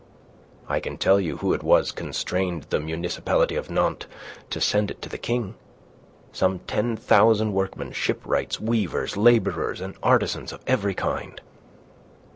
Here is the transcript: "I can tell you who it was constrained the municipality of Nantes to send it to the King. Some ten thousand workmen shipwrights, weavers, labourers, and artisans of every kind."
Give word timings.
"I 0.67 0.79
can 0.79 0.97
tell 0.97 1.19
you 1.19 1.37
who 1.37 1.53
it 1.53 1.61
was 1.61 1.91
constrained 1.91 2.63
the 2.71 2.79
municipality 2.79 3.55
of 3.55 3.69
Nantes 3.69 4.07
to 4.49 4.59
send 4.59 4.89
it 4.89 4.99
to 5.03 5.09
the 5.09 5.19
King. 5.19 5.53
Some 6.31 6.57
ten 6.65 6.97
thousand 6.97 7.53
workmen 7.53 7.91
shipwrights, 7.91 8.59
weavers, 8.59 9.15
labourers, 9.15 9.79
and 9.79 9.93
artisans 10.01 10.51
of 10.51 10.63
every 10.65 10.95
kind." 10.95 11.39